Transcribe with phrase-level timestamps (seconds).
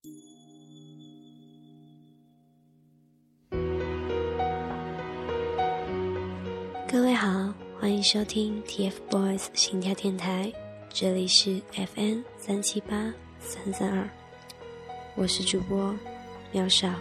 [0.00, 0.08] 各
[7.02, 10.52] 位好，欢迎收听 TFBOYS 心跳电台，
[10.88, 14.08] 这里是 FN 三七八三三二，
[15.16, 15.92] 我是主播
[16.52, 16.94] 妙少。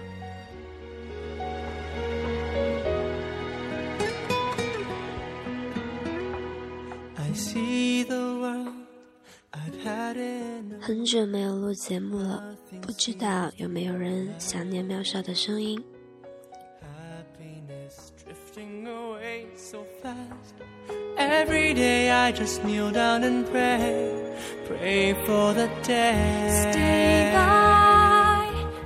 [11.08, 12.44] 久没有录节目了，
[12.82, 15.82] 不知道有没有人想念妙少的声音。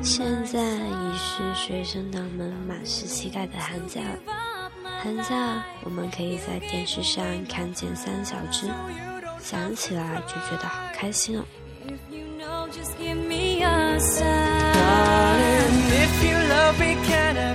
[0.03, 4.19] 现在已是学生党们满是期待的寒假了，
[5.01, 8.69] 寒假我们可以在电视上看见三小只。
[9.39, 11.43] 想起来就觉得好开心哦。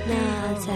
[0.09, 0.13] 那
[0.59, 0.73] 在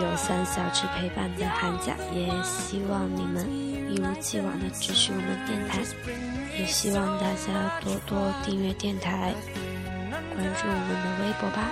[0.00, 3.48] 有三小只陪伴的寒假，也希望你们
[3.90, 5.78] 一如既往的支持我们电台，
[6.58, 9.32] 也希望大家多多订阅电台，
[10.34, 11.70] 关注我们的微博吧。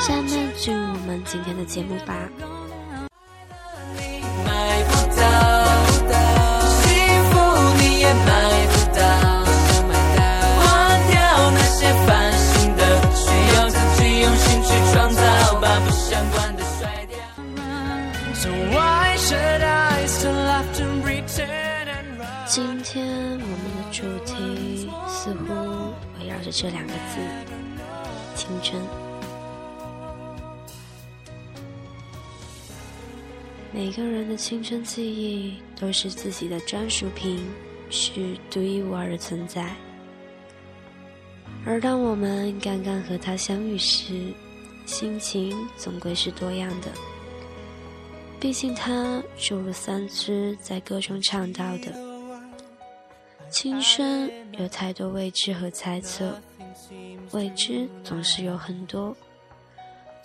[0.00, 2.28] 下面进入我们今天的节目吧。
[22.54, 25.54] 今天我们的主题似乎
[26.20, 27.18] 围绕着这两个字：
[28.36, 28.78] 青春。
[33.72, 37.42] 每个人的青春记忆都是自己的专属品，
[37.88, 39.74] 是独一无二的存在。
[41.64, 44.12] 而当我们刚刚和他相遇时，
[44.84, 46.88] 心情总归是多样的。
[48.38, 52.11] 毕竟他诸如三只在歌中唱到的，
[53.52, 56.40] 青春有太多未知和猜测，
[57.32, 59.14] 未知总是有很多。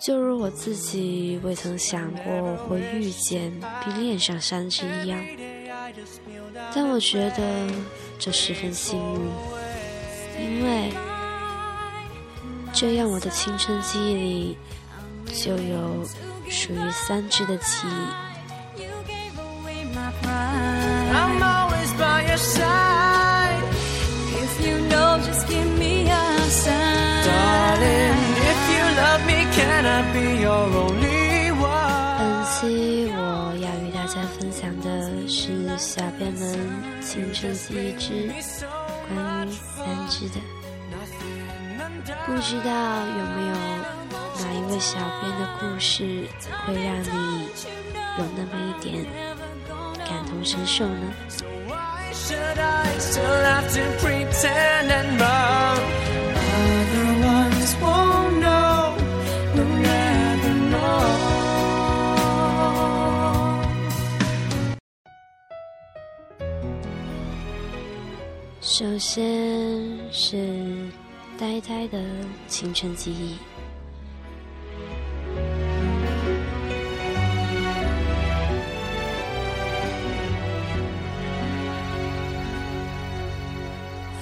[0.00, 3.52] 就如我自己未曾想过会遇见
[3.84, 5.22] 并恋上三只一样，
[6.74, 7.68] 但我觉得
[8.18, 9.20] 这十分幸运，
[10.42, 10.90] 因为
[12.72, 14.56] 这样我的青春记忆里
[15.34, 16.02] 就有
[16.48, 18.28] 属于三只的记忆。
[21.98, 23.07] 本
[35.28, 36.58] 是小编们
[37.02, 38.32] 青春记忆之
[39.08, 40.40] 关于三只的，
[42.24, 42.70] 不知道
[43.06, 43.52] 有没有
[44.40, 46.26] 哪一位小编的故事
[46.64, 47.50] 会让你
[48.18, 49.04] 有那么一点
[49.98, 51.12] 感同身受呢？
[68.78, 69.18] 首先
[70.12, 70.88] 是
[71.36, 72.00] 呆呆的
[72.46, 73.34] 青春记忆。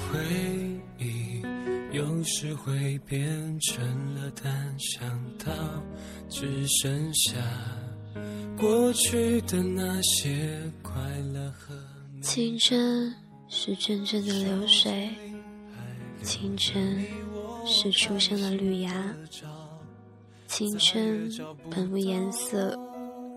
[0.09, 0.19] 回
[0.99, 1.43] 忆
[1.93, 5.07] 有时会变成了单向
[5.37, 5.53] 道
[6.31, 7.37] 只剩下
[8.57, 10.99] 过去的那些快
[11.35, 11.75] 乐和
[12.23, 13.26] 青春。
[13.49, 15.09] 是涓涓的流水，
[16.23, 17.05] 青春
[17.65, 19.15] 是初生的绿芽，
[20.47, 21.31] 青春
[21.71, 22.77] 本无颜色，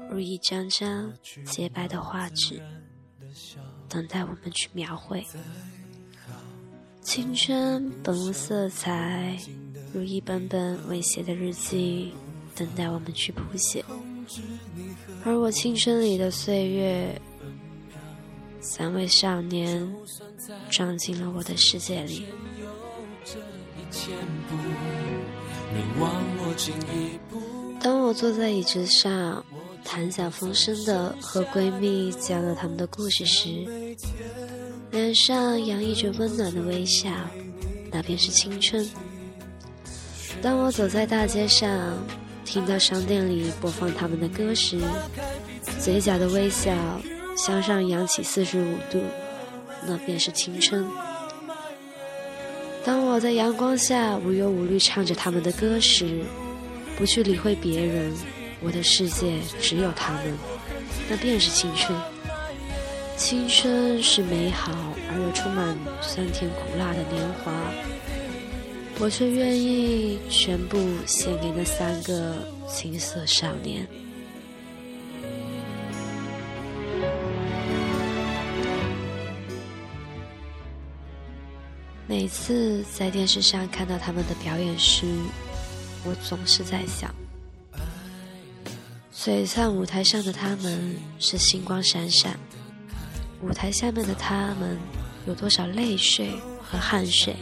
[0.10, 1.14] 如一张张
[1.46, 2.62] 洁白的画纸，
[3.88, 5.22] 等待我们去描绘；
[7.02, 9.38] 青春本无色彩，
[9.94, 12.14] 如一本本未写的日记，
[12.56, 13.86] 等待我们去谱写。
[15.24, 17.22] 而我青春里的岁月。
[18.62, 19.96] 三位少年
[20.70, 22.26] 撞进了我的世界里。
[27.82, 29.44] 当我坐在椅子上，
[29.84, 33.66] 谈笑风生的和闺蜜讲了他们的故事时，
[34.92, 37.10] 脸上洋溢着温暖的微笑，
[37.92, 38.88] 那便是青春。
[40.42, 41.98] 当我走在大街上，
[42.44, 44.78] 听到商店里播放他们的歌时，
[45.80, 46.74] 嘴角的微笑。
[47.46, 49.02] 向上扬起四十五度，
[49.88, 50.86] 那便是青春。
[52.84, 56.22] 当我在阳光下无忧无虑唱着他们的歌时，
[56.98, 58.14] 不去理会别人，
[58.62, 60.38] 我的世界只有他们，
[61.10, 61.98] 那便是青春。
[63.16, 64.74] 青春是美好
[65.10, 67.54] 而又充满酸甜苦辣的年华，
[69.00, 72.36] 我却愿意全部献给那三个
[72.68, 73.88] 青涩少年。
[82.10, 85.06] 每次在电视上看到他们的表演时，
[86.04, 87.14] 我总是在想：
[89.16, 92.36] 璀璨舞台上的他们是星光闪闪，
[93.44, 94.80] 舞台下面的他们
[95.28, 96.32] 有多少泪水
[96.64, 97.36] 和汗水？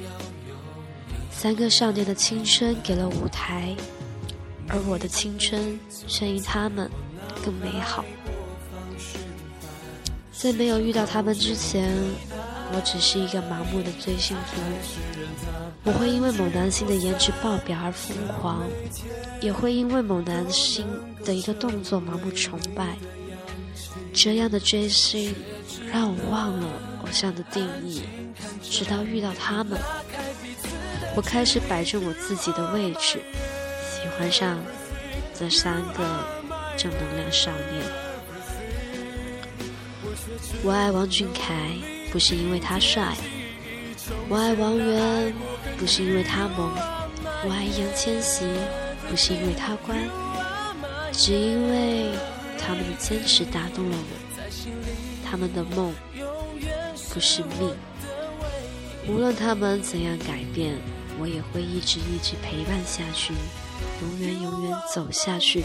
[1.31, 3.73] 三个少年的青春给了舞台，
[4.67, 5.79] 而我的青春
[6.09, 6.91] 却因他们
[7.41, 8.03] 更美好。
[10.33, 11.89] 在没有遇到他们之前。
[12.73, 14.61] 我只是一个盲目的追星族，
[15.83, 18.67] 我会因为某男星的颜值爆表而疯狂，
[19.41, 20.85] 也会因为某男星
[21.23, 22.95] 的一个动作盲目崇拜。
[24.13, 25.33] 这样的追星
[25.91, 26.67] 让我忘了
[27.01, 28.03] 偶像的定义，
[28.61, 29.79] 直到遇到他们，
[31.15, 33.21] 我开始摆正我自己的位置，
[33.89, 34.59] 喜欢上
[35.33, 36.03] 这三个
[36.77, 37.83] 正能量少年。
[40.63, 41.96] 我爱王俊凯。
[42.11, 43.15] 不是因为他帅，
[44.29, 45.31] 我爱王源；
[45.77, 46.71] 不是因为他萌，
[47.45, 48.45] 我爱易烊千玺；
[49.09, 49.95] 不是因为他乖，
[51.11, 52.11] 只因为
[52.57, 54.27] 他们的坚持打动了我。
[55.29, 55.93] 他们的梦
[57.13, 57.75] 不是命，
[59.07, 60.77] 无论他们怎样改变，
[61.19, 63.33] 我也会一直一直陪伴下去，
[64.01, 65.63] 永远永远走下去。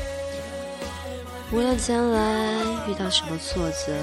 [1.53, 2.55] 无论将来
[2.89, 3.95] 遇到什么挫折。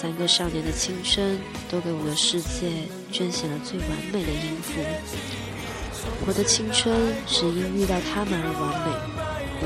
[0.00, 1.36] 三个少年的青春
[1.68, 2.70] 都给我的世界
[3.10, 4.80] 捐献了最完美的音符。
[6.24, 6.94] 我的青春
[7.26, 8.92] 只因遇到他们而完美，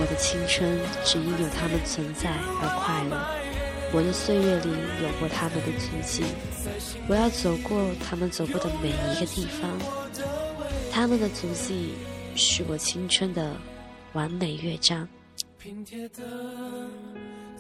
[0.01, 2.31] 我的青春只因有他们存在
[2.63, 3.21] 而快乐。
[3.93, 4.71] 我的岁月里
[5.03, 6.25] 有过他们的足迹，
[7.07, 9.71] 我要走过他们走过的每一个地方。
[10.91, 11.93] 他们的足迹
[12.35, 13.55] 是我青春的
[14.15, 15.07] 完美乐章。
[15.59, 16.23] 拼贴的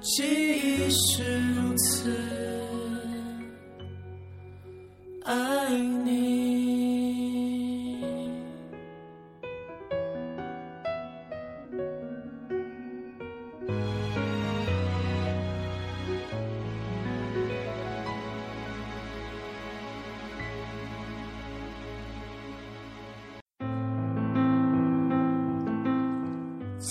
[0.00, 2.61] 记忆是如此。
[5.24, 5.70] 爱
[6.04, 6.22] 你。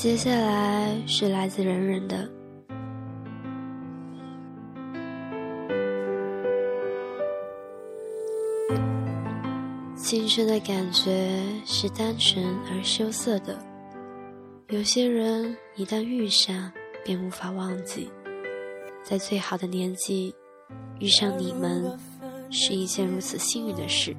[0.02, 2.41] 接下来是来自人人的。
[10.12, 13.58] 青春的感觉是单纯而羞涩的，
[14.68, 16.70] 有些人一旦遇上，
[17.02, 18.12] 便无法忘记。
[19.06, 20.36] 在最好的年纪
[21.00, 21.98] 遇上你们，
[22.50, 24.14] 是一件如此幸运的事。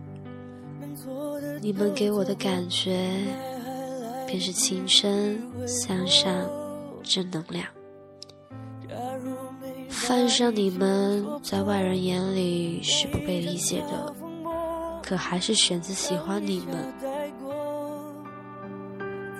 [1.60, 3.10] 你们给我的感觉，
[4.26, 6.50] 便是青春、向上、
[7.02, 7.66] 正能量。
[9.90, 14.14] 犯上你们，在外人眼里是不被理解的。
[15.02, 16.76] 可还是选择喜欢你们。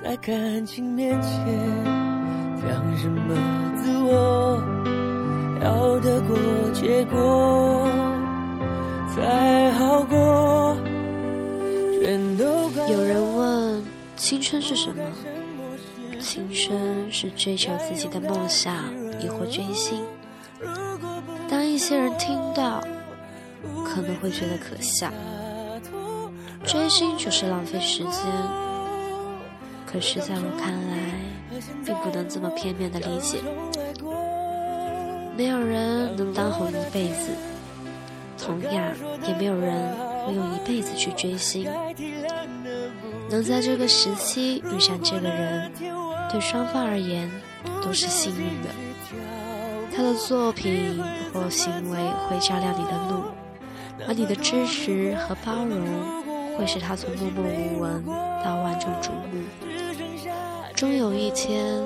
[0.03, 1.31] 在感情面前，
[2.61, 3.35] 讲什么
[3.81, 4.61] 自我，
[5.63, 6.37] 要得过
[6.75, 7.89] 且过
[9.15, 10.77] 才好过。
[12.89, 13.83] 有人问：
[14.17, 15.03] 青春是什么？
[16.19, 18.75] 青春是追求自己的梦想，
[19.21, 20.05] 亦或追星。
[21.49, 22.83] 当一些人听到，
[23.85, 25.09] 可能会觉得可笑。
[26.65, 28.25] 追星就是浪费时间，
[29.85, 30.97] 可是在我看来，
[31.85, 33.39] 并不能这么片面的理解。
[35.37, 37.31] 没有人能当红一辈子，
[38.39, 38.95] 同样
[39.27, 39.75] 也没有人
[40.25, 41.69] 会用一辈子去追星。
[43.29, 45.73] 能在这个时期遇上这个人，
[46.31, 47.31] 对双方而言
[47.83, 48.69] 都是幸运的。
[49.95, 51.03] 他的作品
[51.35, 53.25] 或行为会照亮你的路，
[54.07, 56.22] 而你的支持和包容。
[56.57, 58.05] 会使他从默默无闻
[58.45, 59.43] 到万众瞩目。
[60.75, 61.81] 终有一天，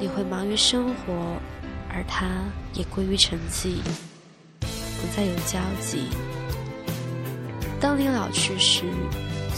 [0.00, 1.12] 你会忙于生活，
[1.88, 2.26] 而他
[2.72, 3.76] 也归于沉寂，
[4.60, 6.08] 不再有交集。
[7.80, 8.84] 当你老去时，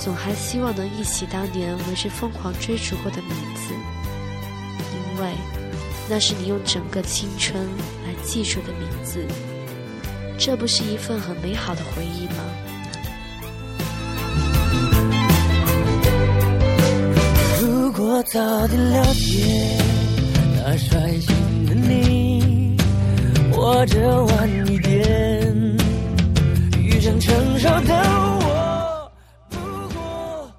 [0.03, 3.73] 总还希望能忆起当年为之疯狂追逐过的名字，
[4.93, 5.33] 因为
[6.09, 7.67] 那是你用整个青春
[8.05, 9.25] 来记住的名字。
[10.39, 12.45] 这不是一份很美好的回忆吗？
[18.23, 19.79] 到底了解
[20.57, 22.77] 那率性的你，
[23.53, 25.77] 或者晚一点
[26.79, 27.95] 遇上成熟的
[28.41, 29.11] 我。
[29.51, 29.57] 不
[29.95, 30.51] 过，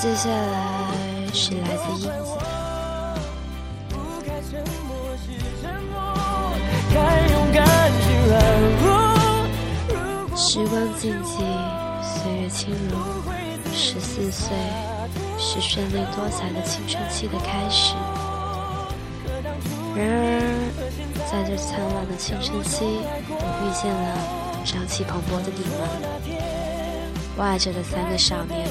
[0.00, 2.30] 接下来是来自英子。
[10.36, 11.38] 时光静寂，
[12.02, 12.96] 岁月轻柔，
[13.72, 14.54] 十四岁
[15.52, 17.94] 是绚丽多彩的青春期的开始。
[19.94, 20.72] 然而，
[21.30, 22.86] 在这灿烂的青春期，
[23.28, 26.40] 我遇见了朝气蓬勃的你们，
[27.36, 28.66] 我爱着的三个少年。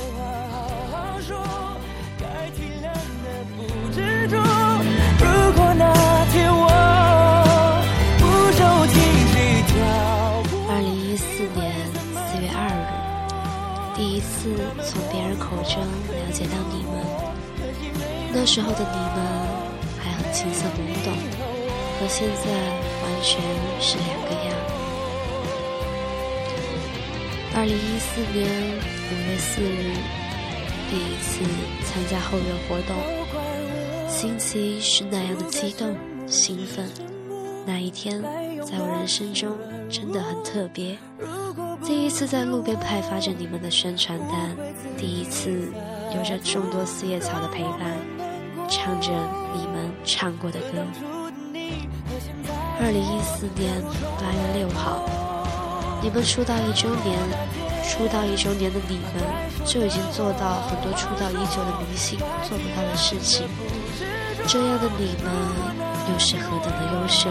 [15.72, 16.92] 中了解到你们。
[18.34, 19.18] 那时候的你们
[20.00, 21.14] 还很青涩懵懂，
[22.00, 22.52] 和现在
[23.04, 23.42] 完全
[23.80, 24.52] 是两个样。
[27.54, 28.48] 二零一四年
[29.10, 29.96] 五月四日，
[30.90, 31.44] 第一次
[31.86, 32.96] 参加后援活动，
[34.10, 35.96] 心情是那样的激动、
[36.28, 36.90] 兴奋。
[37.66, 38.22] 那一天，
[38.64, 39.58] 在我人生中
[39.90, 40.98] 真的很特别。
[41.84, 44.56] 第一次在路边派发着你们的宣传单，
[45.02, 45.50] 第一次
[46.16, 47.98] 有着众多四叶草的陪伴，
[48.70, 49.10] 唱着
[49.52, 50.86] 你们唱过的歌。
[52.80, 53.82] 二零一四年
[54.20, 55.04] 八月六号，
[56.04, 57.18] 你们出道一周年，
[57.90, 59.24] 出道一周年的你们
[59.66, 63.48] 就已经做到很多出道已久的明星做不到的事情。
[64.46, 65.34] 这样的你们
[66.14, 67.28] 又是何等的优秀！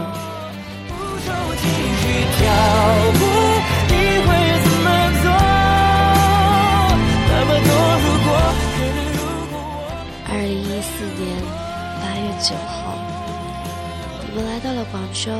[11.21, 11.39] 年
[12.01, 12.97] 八月九号，
[14.27, 15.31] 你们来到了广州，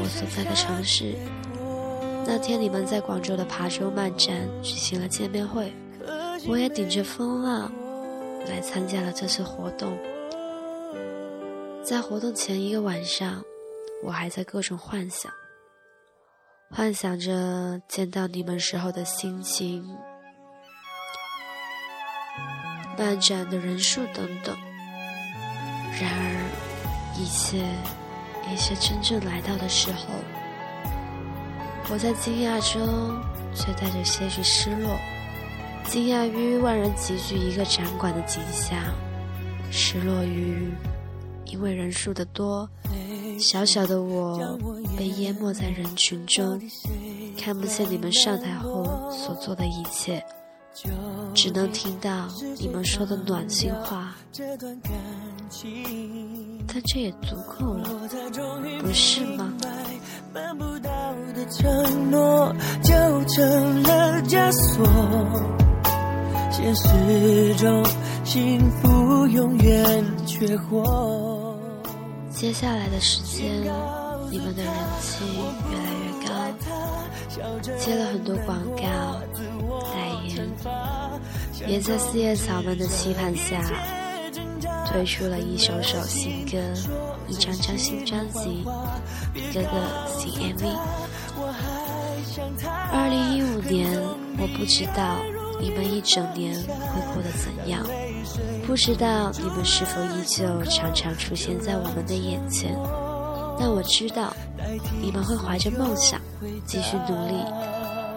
[0.00, 1.14] 我所在的城市。
[2.26, 5.70] 那天你们在广州的琶洲漫展举行了见面会，
[6.48, 7.70] 我也顶着风浪
[8.48, 9.98] 来参加了这次活动。
[11.82, 13.44] 在活动前一个晚上，
[14.02, 15.30] 我还在各种幻想，
[16.70, 19.84] 幻想着见到你们时候的心情。
[22.96, 24.56] 漫展的人数等等。
[26.00, 27.64] 然而，一切
[28.52, 30.06] 一切真正来到的时候，
[31.90, 33.22] 我在惊讶中
[33.54, 34.98] 却带着些许失落，
[35.86, 38.78] 惊讶于万人集聚一个展馆的景象，
[39.70, 40.72] 失落于
[41.44, 42.68] 因为人数的多，
[43.38, 44.58] 小小的我
[44.96, 46.60] 被淹没在人群中，
[47.38, 50.24] 看不见你们上台后所做的一切。
[51.32, 54.16] 只能听到你们说的暖心话，
[56.66, 57.88] 但这也足够了，
[58.80, 59.52] 不是吗？
[60.32, 60.90] 办不到
[61.34, 62.92] 的承诺就
[63.26, 64.84] 成了枷锁，
[66.50, 67.84] 现实中
[68.24, 71.56] 幸福永远缺货。
[72.30, 73.62] 接下来的时间，
[74.30, 75.24] 你们的人气
[75.70, 76.34] 越来越高，
[77.78, 78.82] 接了很多广告、
[79.92, 79.96] 代
[80.26, 80.48] 言，
[81.68, 83.62] 也在四叶草们的期盼下，
[84.86, 86.58] 推出了一首首新歌，
[87.28, 88.64] 一张张新专辑，
[89.34, 90.64] 一个个新 MV。
[92.92, 94.00] 二零一五年，
[94.38, 95.18] 我不知道
[95.60, 97.84] 你们一整年会过得怎样，
[98.66, 102.76] 不知道你们是否依旧常常出现在我们的眼前，
[103.58, 104.34] 但我知道
[105.00, 106.20] 你们会怀着梦想
[106.66, 107.34] 继续努力，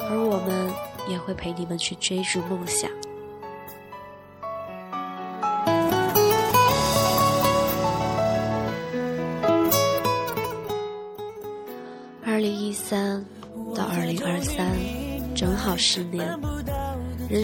[0.10, 0.72] 而我们
[1.10, 2.90] 也会陪你们去追逐梦想。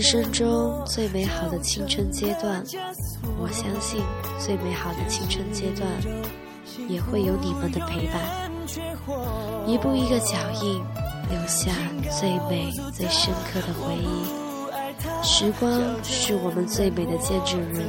[0.03, 2.61] 生中最美好的青春阶段。
[3.39, 4.01] 我相信，
[4.37, 5.89] 最美好的青春阶段，
[6.89, 8.51] 也会有你们的陪伴。
[9.65, 10.83] 一步一个脚印，
[11.29, 11.71] 留下
[12.19, 15.23] 最美最深刻的回忆。
[15.23, 15.71] 时光
[16.03, 17.87] 是我们最美的见证人，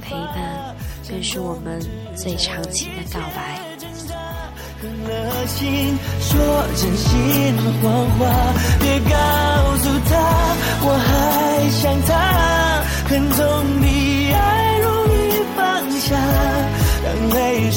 [0.00, 0.76] 陪伴
[1.08, 1.80] 更是我们
[2.14, 3.58] 最长情的告白。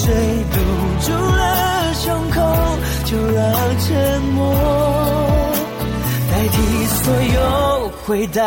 [0.04, 0.12] 谁
[0.52, 0.60] 堵
[1.00, 2.36] 住了胸口，
[3.06, 3.42] 就让
[3.80, 4.54] 沉默
[6.30, 6.56] 代替
[6.88, 8.44] 所有回答。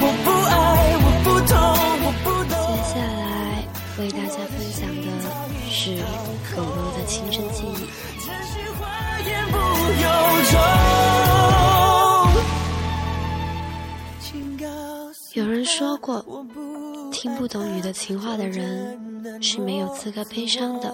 [0.00, 0.52] 我不爱，
[1.04, 1.52] 我不痛，
[2.06, 2.56] 我不懂。
[2.64, 5.06] 接下来为大家分享的
[5.68, 6.58] 是狗狗
[6.96, 7.84] 的亲身记忆。
[15.34, 16.24] 有人说过，
[17.24, 20.92] 听不懂雨的情话的人是没有资格悲伤的，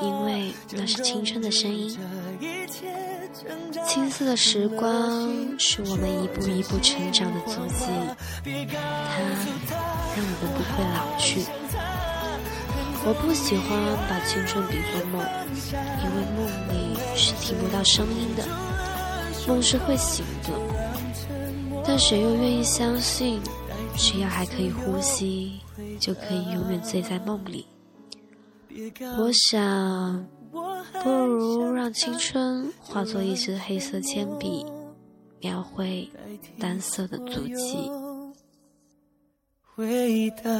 [0.00, 1.94] 因为那是青春的声音。
[3.86, 7.84] 青涩的时光是我们一步一步成长的足迹，
[8.42, 9.20] 它
[10.16, 11.44] 让我们不会老去。
[13.04, 13.68] 我不喜欢
[14.08, 15.20] 把青春比作梦，
[16.00, 18.42] 因为梦里是听不到声音的，
[19.46, 20.48] 梦是会醒的。
[21.86, 23.42] 但谁又愿意相信，
[23.96, 25.60] 只要还可以呼吸，
[25.98, 27.66] 就可以永远醉在梦里？
[29.18, 30.26] 我想。
[31.02, 34.64] 不如让青春化作一支黑色铅笔，
[35.40, 36.08] 描绘
[36.60, 37.90] 单色的足迹。
[39.74, 40.50] 回答。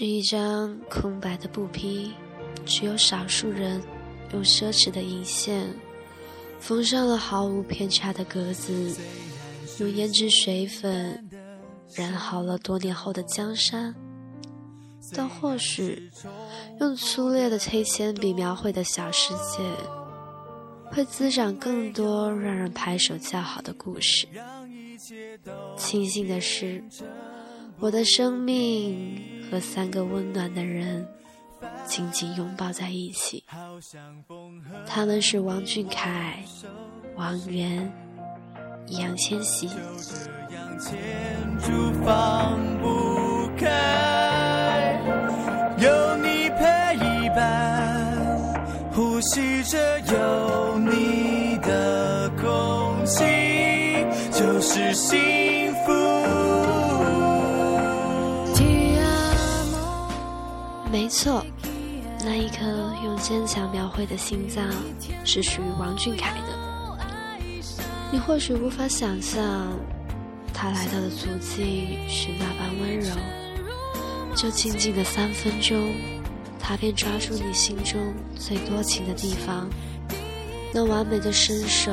[0.00, 2.10] 是一张空白的布匹，
[2.64, 3.82] 只有少数人。
[4.32, 5.68] 用奢侈的银线
[6.58, 8.96] 缝上了毫无偏差的格子，
[9.78, 11.28] 用胭脂水粉
[11.94, 13.94] 染好了多年后的江山，
[15.14, 16.10] 但或许
[16.80, 19.62] 用粗劣的黑铅笔描绘的小世界，
[20.90, 24.26] 会滋长更多让人拍手叫好的故事。
[25.76, 26.82] 庆幸的是，
[27.78, 31.06] 我的生命和三个温暖的人。
[31.84, 33.44] 紧紧拥抱在一起，
[34.86, 36.42] 他们是王俊凯、
[37.16, 37.92] 王源、
[38.86, 39.68] 易烊千玺。
[45.78, 48.16] 有你陪伴，
[48.92, 53.22] 呼吸着有你的空气，
[54.32, 55.18] 就是幸
[61.10, 61.44] 错。
[62.24, 62.64] 那一颗
[63.02, 64.64] 用坚强描绘的心脏，
[65.24, 66.46] 是属于王俊凯的。
[68.12, 69.42] 你或许无法想象，
[70.54, 73.10] 他来到的足迹是那般温柔。
[74.36, 75.92] 就静静的三分钟，
[76.58, 79.68] 他便抓住你心中最多情的地方。
[80.72, 81.90] 那完美的伸手，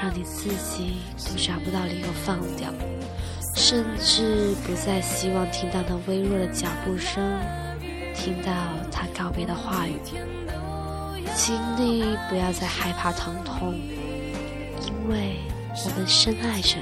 [0.00, 2.68] 让你自己都找不到理由放掉，
[3.54, 7.22] 甚至不再希望听到那微弱的脚步声。
[8.14, 8.52] 听到
[8.90, 9.98] 他告别的话语，
[11.34, 15.36] 请你不要再害怕疼痛，因为
[15.84, 16.76] 我们深爱着。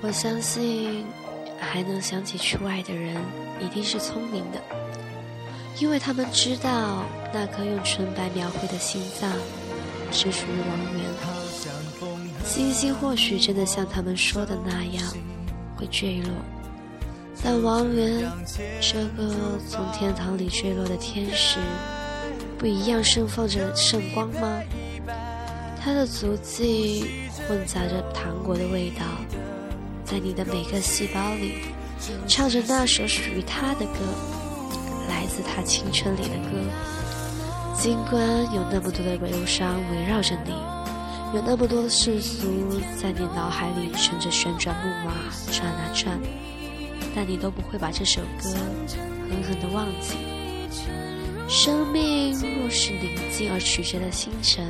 [0.00, 1.04] 我相信，
[1.60, 3.14] 还能想起初爱的人，
[3.60, 4.58] 一定是聪明的。
[5.80, 9.30] 因为他们知道，那颗用纯白描绘的心脏
[10.10, 11.04] 是属于王源。
[12.44, 15.04] 星星或许真的像他们说的那样
[15.76, 16.30] 会坠落，
[17.44, 18.24] 但王源
[18.80, 21.58] 这个从天堂里坠落的天使，
[22.58, 24.60] 不一样盛放着圣光吗？
[25.80, 27.06] 他的足迹
[27.46, 29.04] 混杂着糖果的味道，
[30.04, 31.66] 在你的每个细胞里，
[32.26, 34.00] 唱着那首属于他的歌。
[35.08, 36.58] 来自他青春里的歌，
[37.74, 38.22] 尽管
[38.54, 40.52] 有那么多的忧伤围绕着你，
[41.34, 42.46] 有那么多的世俗
[43.00, 45.14] 在你脑海里乘着旋转木马
[45.52, 46.18] 转啊转，
[47.14, 48.50] 但你都不会把这首歌
[49.28, 50.16] 狠狠地忘记。
[51.48, 54.68] 生命若是宁静而曲折的星辰，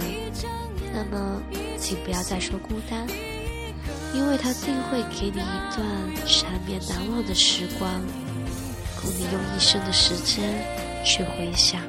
[0.93, 1.43] 那么
[1.77, 3.07] 请不要再说孤单，
[4.15, 5.85] 因为它定会给你一段
[6.25, 8.01] 缠绵难忘的时光。
[9.17, 10.65] 你用一生的时间
[11.05, 11.81] 去回想。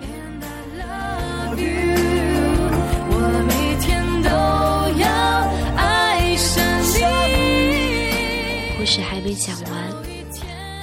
[8.77, 9.71] 故事还没讲完，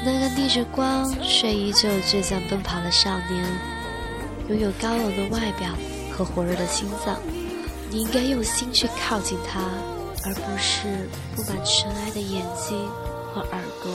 [0.05, 3.45] 那个逆着光却依旧倔强奔跑的少年，
[4.49, 5.71] 拥有高冷的外表
[6.13, 7.17] 和火热的心脏。
[7.91, 9.61] 你应该用心去靠近他，
[10.25, 12.79] 而不是布满尘埃的眼睛
[13.33, 13.91] 和耳朵。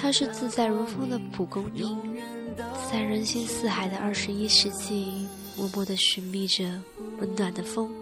[0.00, 1.98] 他是自在如风的蒲公英，
[2.90, 6.80] 在人心似海的二十一世纪，默默地寻觅着
[7.18, 7.92] 温暖的风。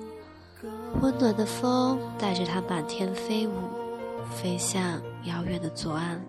[1.01, 3.53] 温暖的风带着它满天飞舞，
[4.31, 6.23] 飞向遥远的左岸。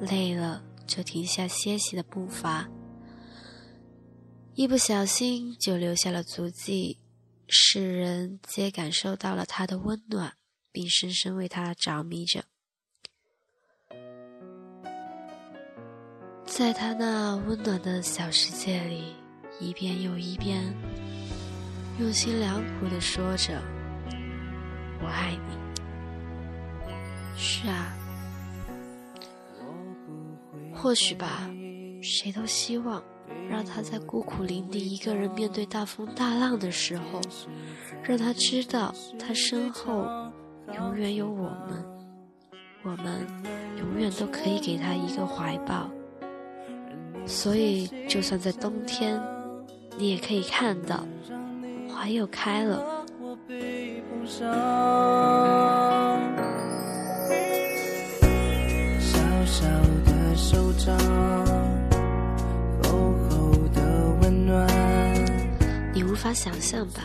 [0.00, 2.68] 累了就停下歇息的步伐，
[4.54, 6.98] 一不小心就留下了足迹。
[7.48, 10.34] 世人皆感受到了他的温暖，
[10.70, 12.44] 并深深为他着迷着。
[16.54, 19.14] 在他那温暖的小世界里，
[19.58, 20.62] 一遍又一遍，
[21.98, 23.58] 用心良苦的说着
[25.00, 25.56] “我爱你”。
[27.34, 27.96] 是啊，
[30.74, 31.50] 或许吧，
[32.02, 33.02] 谁都希望
[33.48, 37.18] 让他在孤苦伶仃一个人面对大风大浪的时候，
[38.04, 40.06] 让他知道他身后
[40.76, 41.82] 永远有我们，
[42.82, 43.26] 我们
[43.78, 45.90] 永远都可以给他一个怀抱。
[47.26, 49.20] 所以，就算在冬天，
[49.96, 51.06] 你也可以看到
[51.88, 53.04] 花又开了。
[65.94, 67.02] 你无法想象吧？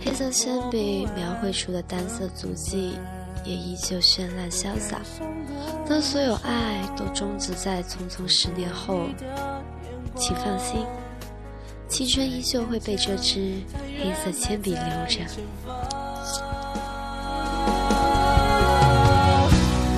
[0.00, 2.94] 黑色铅笔描绘出的单色足迹，
[3.44, 5.00] 也依旧绚烂潇洒。
[5.88, 9.08] 当所有爱都终止在匆匆十年后，
[10.14, 10.84] 请放心，
[11.88, 13.54] 青春依旧会被这支
[13.98, 15.20] 黑色铅笔留着。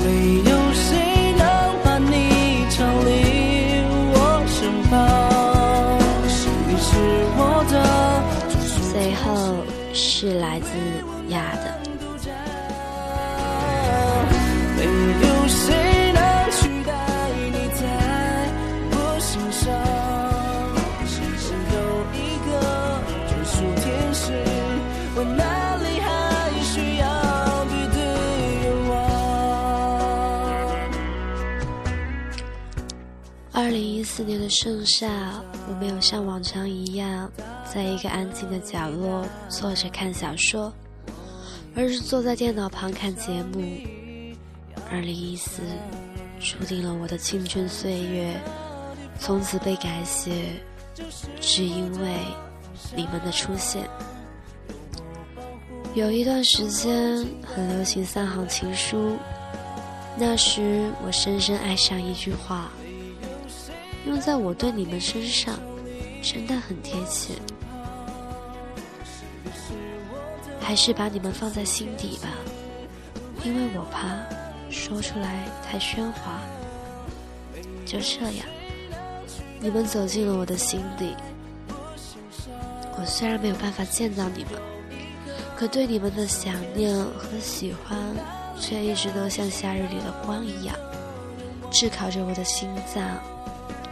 [0.05, 1.44] 没有谁能
[1.83, 3.83] 把你常离
[4.14, 4.14] 我
[4.46, 4.94] 身旁，
[6.68, 6.88] 你是
[7.37, 7.74] 我的。
[8.92, 9.24] 最后
[9.92, 10.68] 是来自
[11.33, 11.81] 亚的。
[14.83, 14.85] 二
[15.20, 15.22] 零
[34.01, 37.31] 一四年的盛夏，我没有像往常一样，
[37.71, 40.73] 在一个安静的角落坐着看小说，
[41.77, 43.61] 而是坐在电脑旁看节目。
[44.91, 45.61] 二零一四，
[46.41, 48.35] 注定了我的青春岁月，
[49.19, 50.33] 从此被改写，
[51.39, 52.17] 只因为
[52.97, 53.87] 你们的出现。
[55.95, 59.19] 有一段时间很流行三行情书，
[60.17, 62.71] 那时我深深爱上一句话。
[64.07, 65.59] 用在我对你们身上，
[66.23, 67.35] 真的很贴切。
[70.61, 72.29] 还是把你们放在心底吧，
[73.45, 74.17] 因为我怕
[74.71, 76.41] 说出来太喧哗。
[77.85, 78.47] 就这样，
[79.61, 81.17] 你们走进了我的心底。
[82.97, 84.53] 我虽然没有办法见到你们，
[85.57, 87.99] 可对你们的想念和喜欢，
[88.61, 90.77] 却一直都像夏日里的光一样，
[91.73, 93.03] 炙烤着我的心脏。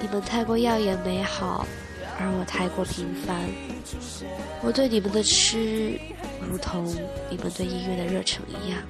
[0.01, 1.67] 你们太过耀眼美好，
[2.21, 3.37] 而我太过平凡。
[4.63, 5.99] 我对你们的痴，
[6.41, 6.87] 如同
[7.29, 8.81] 你们对音乐的热忱一样。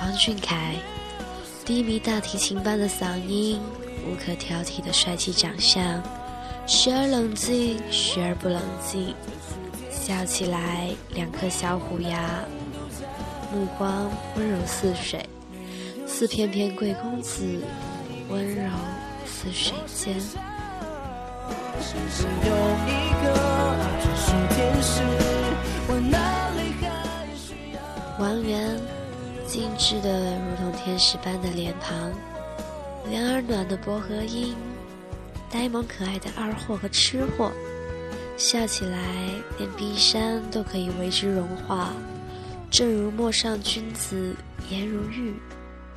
[0.00, 0.74] 王俊凯，
[1.64, 3.60] 低迷大提琴般的嗓音，
[4.04, 6.02] 无可挑剔的帅气长相，
[6.66, 9.14] 时而冷静，时而不冷静。
[10.04, 12.44] 笑起来，两颗小虎牙，
[13.52, 15.24] 目光温柔似水，
[16.08, 17.62] 似翩翩贵公子，
[18.28, 18.64] 温柔
[19.24, 20.16] 似水间。
[28.18, 28.76] 王源，
[29.46, 32.10] 精致的如同天使般的脸庞，
[33.08, 34.56] 凉而暖的薄荷音，
[35.48, 37.52] 呆萌可爱的二货和吃货。
[38.36, 38.98] 笑起来，
[39.58, 41.92] 连冰山都可以为之融化。
[42.70, 44.34] 正如陌上君子，
[44.70, 45.34] 颜如玉，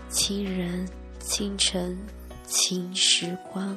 [0.09, 0.87] 清人
[1.19, 1.97] 清晨，
[2.45, 3.75] 清时光。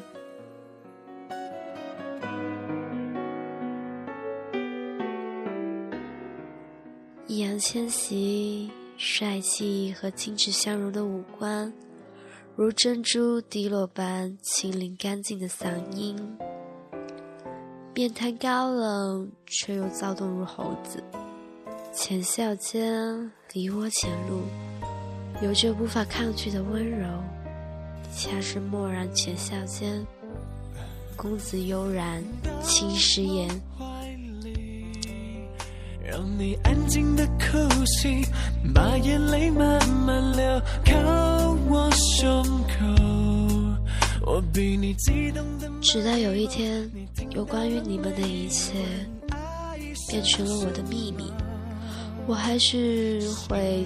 [7.26, 11.72] 易烊千玺，帅气和精致相融的五官，
[12.56, 16.16] 如珍珠滴落般清灵干净的嗓音。
[17.98, 21.02] 面瘫高冷，却又躁动如猴子。
[21.92, 24.42] 浅笑间，梨涡浅露，
[25.42, 27.08] 有着无法抗拒的温柔。
[28.14, 30.06] 恰是漠然浅笑间，
[31.16, 32.22] 公子悠然
[32.62, 33.48] 轻诗言。
[36.00, 38.24] 让你安静的哭泣，
[38.72, 44.24] 把眼泪慢慢流，靠我胸口。
[44.24, 45.68] 我比你激动的。
[45.80, 46.88] 直到有一天。
[47.30, 48.72] 有关于你们的一切
[50.08, 51.32] 变成了我的秘密，
[52.26, 53.84] 我还是会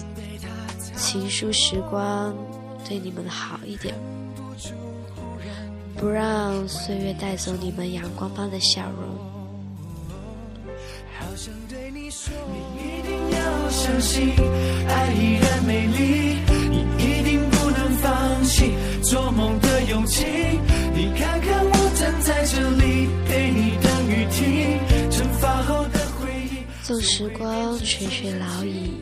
[0.96, 2.34] 情书时光
[2.88, 3.94] 对你们好一点，
[5.96, 9.18] 不让岁月带走你们阳光般的笑容。
[11.18, 14.30] 好想对你说，你一定要相信，
[14.88, 16.38] 爱依然美丽，
[16.70, 20.24] 你一定不能放弃做梦的勇气。
[26.82, 28.94] 纵时光垂垂老矣，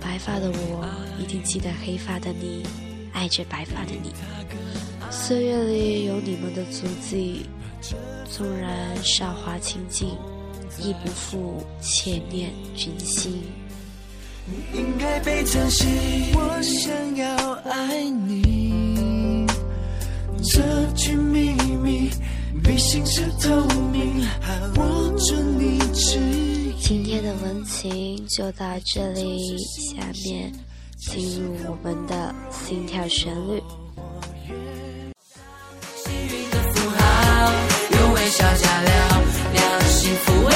[0.00, 2.64] 白发的我一定记得黑发的你，
[3.12, 4.10] 爱着白发的你。
[5.10, 7.44] 岁月里有你们的足迹，
[8.24, 10.16] 纵然韶华倾尽。
[10.78, 13.42] 亦不负千念君心。
[14.46, 15.84] 你应该被珍惜。
[16.32, 19.46] 我想要爱你，
[20.42, 20.62] 这
[20.94, 21.52] 句秘
[21.82, 22.08] 密
[22.62, 26.59] 比心事透明，还握住你指引。
[26.82, 30.52] 今天的温情就到这里，下面
[30.98, 33.62] 进入我们的心跳旋律。
[35.94, 37.52] 幸运的符号，
[37.92, 38.92] 用微笑加料，
[39.54, 40.50] 让幸福味。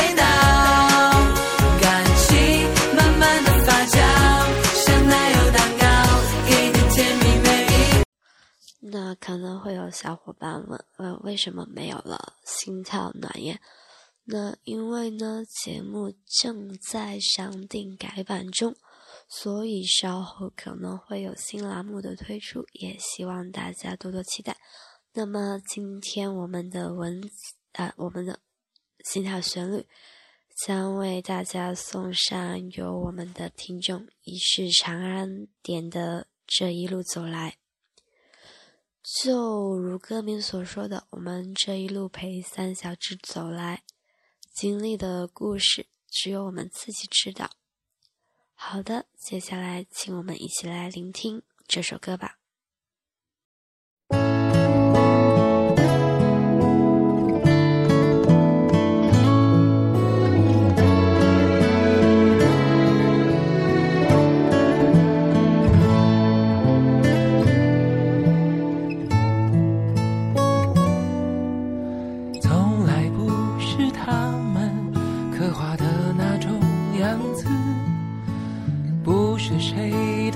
[8.87, 13.58] 那可能会有小伙伴问，呃，为什么没有了心跳暖夜？
[14.26, 18.74] 那因为呢，节目正在商定改版中，
[19.28, 24.56] 所以稍后可能会有新栏目的推出，也希望大家多多期待。
[25.12, 27.20] 那么今天我们的文，
[27.72, 28.40] 呃，我们的
[29.04, 29.87] 心跳旋律
[30.56, 37.58] 将为大家送上由我们的听众一世长安点的这一路走来。
[39.22, 43.82] 就如歌名所说的，我们这一路陪三小只走来，
[44.54, 47.50] 经历的故事只有我们自己知道。
[48.54, 52.38] 好的，接下来请我们一起来聆听这首歌吧。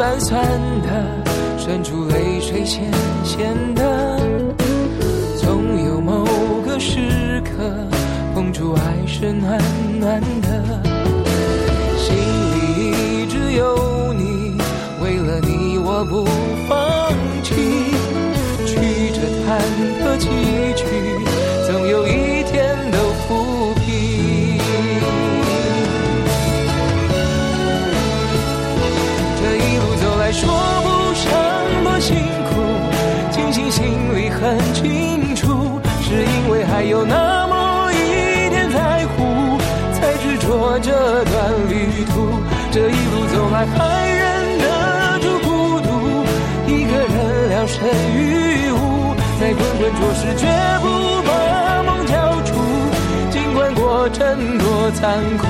[0.00, 0.42] 酸酸
[0.80, 0.88] 的。
[1.58, 2.90] 渗出泪水，咸
[3.22, 4.18] 咸的。
[5.36, 6.24] 总有某
[6.66, 7.70] 个时刻，
[8.32, 9.60] 碰触爱是暖
[10.00, 10.82] 暖的。
[11.98, 14.56] 心里一直有你，
[15.02, 16.24] 为了你我不
[16.66, 17.54] 放弃。
[18.64, 19.60] 曲折忐
[20.00, 20.30] 忑崎
[20.76, 20.86] 岖，
[36.80, 39.58] 还有那么一点在乎，
[39.92, 40.90] 才执着这
[41.26, 42.40] 段旅途。
[42.72, 46.24] 这一路走来，还忍得住孤独，
[46.66, 50.46] 一个人聊胜于无，在滚滚浊世，绝
[50.80, 52.54] 不把梦交出，
[53.30, 55.44] 尽管过程多残酷。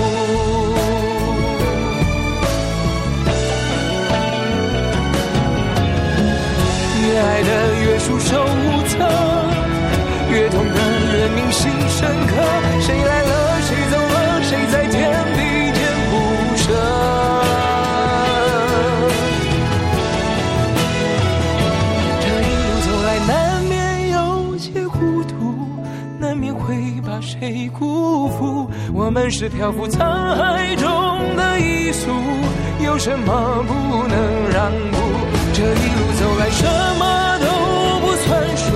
[7.07, 7.49] 越爱的
[7.85, 8.99] 越束手无策，
[10.29, 10.90] 越痛的
[11.29, 12.35] 铭心深刻。
[12.81, 14.99] 谁来了，谁走了，谁在天
[15.37, 15.41] 地
[15.77, 15.79] 间
[16.11, 16.13] 不
[16.57, 16.65] 舍？
[22.21, 23.31] 这一路走来，难
[23.65, 25.33] 免有些糊涂，
[26.19, 26.75] 难免会
[27.07, 28.71] 把谁辜负。
[28.93, 29.99] 我们是漂浮沧
[30.37, 30.89] 海中
[31.37, 32.11] 的一粟，
[32.85, 33.73] 有什么不
[34.09, 34.97] 能让步？
[35.53, 36.65] 这一路走来，什
[36.99, 37.47] 么都
[38.07, 38.70] 不算数。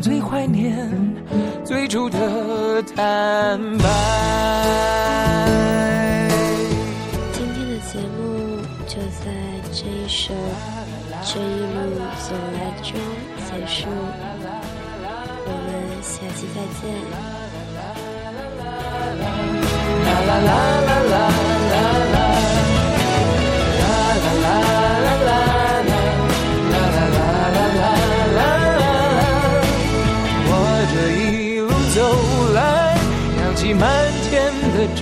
[0.00, 0.88] 最怀念
[1.62, 3.84] 最初的坦白。
[7.32, 9.30] 今天的节目就在
[9.70, 10.32] 这一首
[11.22, 12.98] 《这一路走来》中
[13.46, 13.78] 结束，
[15.46, 15.68] 我们
[16.02, 16.82] 下期再见。
[20.06, 20.50] 啦啦啦
[20.86, 21.49] 啦啦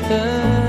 [0.09, 0.68] 的。